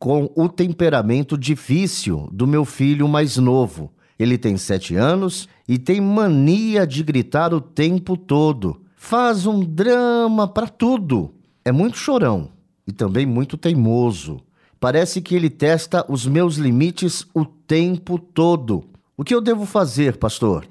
[0.00, 3.92] com o temperamento difícil do meu filho mais novo.
[4.18, 8.80] Ele tem sete anos e tem mania de gritar o tempo todo.
[8.96, 11.34] Faz um drama para tudo.
[11.62, 12.50] É muito chorão
[12.86, 14.40] e também muito teimoso.
[14.80, 18.84] Parece que ele testa os meus limites o tempo todo.
[19.18, 20.66] O que eu devo fazer, pastor?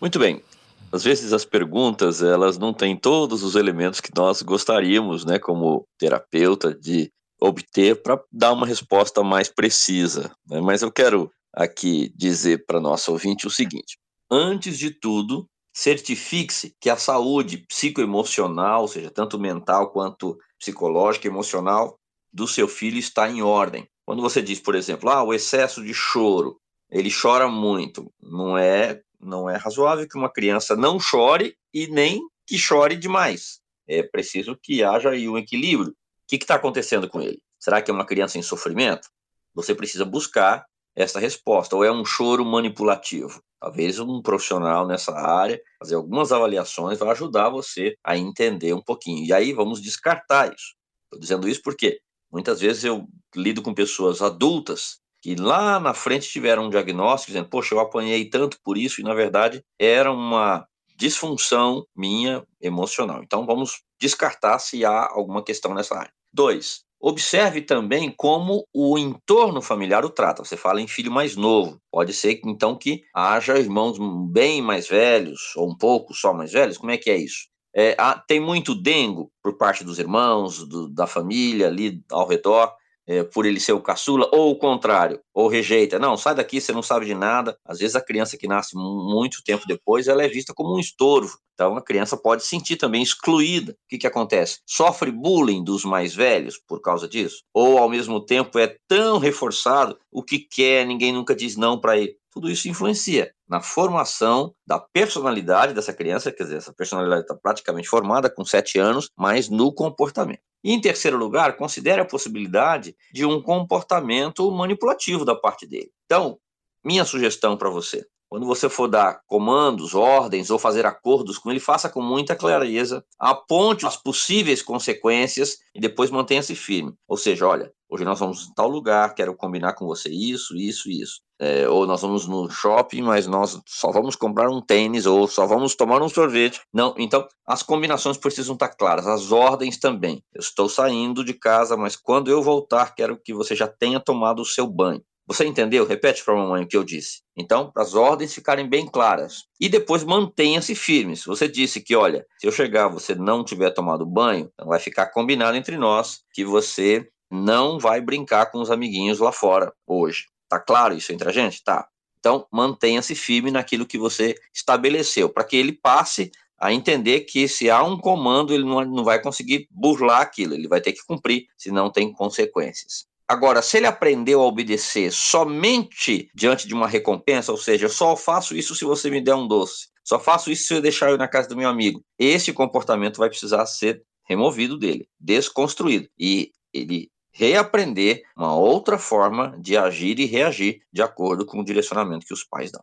[0.00, 0.42] Muito bem.
[0.90, 5.86] Às vezes as perguntas, elas não têm todos os elementos que nós gostaríamos, né, como
[5.96, 10.34] terapeuta, de obter para dar uma resposta mais precisa.
[10.46, 10.60] Né?
[10.60, 13.98] Mas eu quero aqui dizer para nosso ouvinte o seguinte:
[14.30, 21.30] antes de tudo, certifique-se que a saúde psicoemocional, ou seja, tanto mental quanto psicológica e
[21.30, 21.98] emocional
[22.32, 23.88] do seu filho está em ordem.
[24.04, 29.00] Quando você diz, por exemplo, ah, o excesso de choro, ele chora muito, não é
[29.18, 33.60] não é razoável que uma criança não chore e nem que chore demais.
[33.88, 35.94] É preciso que haja aí um equilíbrio.
[36.26, 37.40] O que está acontecendo com ele?
[37.56, 39.08] Será que é uma criança em sofrimento?
[39.54, 43.40] Você precisa buscar essa resposta, ou é um choro manipulativo?
[43.60, 49.24] Talvez um profissional nessa área, fazer algumas avaliações, vai ajudar você a entender um pouquinho.
[49.24, 50.74] E aí vamos descartar isso.
[51.04, 56.28] Estou dizendo isso porque muitas vezes eu lido com pessoas adultas que lá na frente
[56.28, 60.66] tiveram um diagnóstico dizendo, poxa, eu apanhei tanto por isso, e na verdade era uma
[60.96, 63.22] disfunção minha emocional.
[63.22, 66.15] Então vamos descartar se há alguma questão nessa área.
[66.36, 70.44] Dois, observe também como o entorno familiar o trata.
[70.44, 71.80] Você fala em filho mais novo.
[71.90, 73.96] Pode ser então que haja irmãos
[74.30, 76.76] bem mais velhos, ou um pouco só mais velhos.
[76.76, 77.48] Como é que é isso?
[77.74, 82.70] É, há, tem muito dengo por parte dos irmãos, do, da família ali ao redor
[83.06, 85.98] é, por ele ser o caçula, ou o contrário, ou rejeita.
[85.98, 87.56] Não, sai daqui, você não sabe de nada.
[87.64, 91.38] Às vezes a criança que nasce muito tempo depois, ela é vista como um estorvo.
[91.54, 93.72] Então a criança pode se sentir também excluída.
[93.72, 94.60] O que, que acontece?
[94.66, 97.42] Sofre bullying dos mais velhos por causa disso?
[97.54, 101.96] Ou ao mesmo tempo é tão reforçado, o que quer, ninguém nunca diz não para
[101.96, 107.34] ele tudo isso influencia na formação da personalidade dessa criança, quer dizer, essa personalidade está
[107.34, 110.42] praticamente formada com sete anos, mas no comportamento.
[110.62, 115.90] E em terceiro lugar, considere a possibilidade de um comportamento manipulativo da parte dele.
[116.04, 116.38] Então,
[116.84, 121.60] minha sugestão para você: quando você for dar comandos, ordens ou fazer acordos com ele,
[121.60, 126.92] faça com muita clareza, aponte as possíveis consequências e depois mantenha-se firme.
[127.08, 130.90] Ou seja, olha, hoje nós vamos em tal lugar, quero combinar com você isso, isso
[130.90, 131.20] isso.
[131.38, 135.46] É, ou nós vamos no shopping, mas nós só vamos comprar um tênis ou só
[135.46, 136.62] vamos tomar um sorvete.
[136.72, 140.22] Não, então as combinações precisam estar claras, as ordens também.
[140.34, 144.40] Eu estou saindo de casa, mas quando eu voltar, quero que você já tenha tomado
[144.40, 145.02] o seu banho.
[145.26, 145.84] Você entendeu?
[145.84, 147.22] Repete para a mamãe o que eu disse.
[147.36, 149.44] Então, para as ordens ficarem bem claras.
[149.60, 151.16] E depois mantenha-se firme.
[151.16, 154.78] Se você disse que, olha, se eu chegar você não tiver tomado banho, então vai
[154.78, 160.26] ficar combinado entre nós que você não vai brincar com os amiguinhos lá fora hoje.
[160.48, 161.62] Tá claro isso entre a gente?
[161.64, 161.88] Tá.
[162.20, 167.68] Então, mantenha-se firme naquilo que você estabeleceu, para que ele passe a entender que se
[167.68, 171.46] há um comando, ele não, não vai conseguir burlar aquilo, ele vai ter que cumprir,
[171.56, 173.06] senão tem consequências.
[173.28, 178.16] Agora, se ele aprendeu a obedecer somente diante de uma recompensa, ou seja, eu só
[178.16, 181.18] faço isso se você me der um doce, só faço isso se eu deixar eu
[181.18, 186.08] na casa do meu amigo, esse comportamento vai precisar ser removido dele, desconstruído.
[186.16, 192.24] E ele reaprender uma outra forma de agir e reagir de acordo com o direcionamento
[192.24, 192.82] que os pais dão.